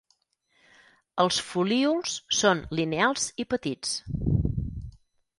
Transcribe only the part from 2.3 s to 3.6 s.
són lineals i